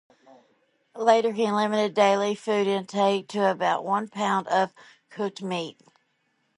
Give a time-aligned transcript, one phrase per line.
[0.95, 4.73] Later he limited daily food intake to about one pound of
[5.11, 5.79] cooked meat.